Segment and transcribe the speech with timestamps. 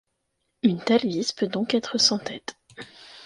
[0.63, 2.57] Une telle vis peut donc être sans tête.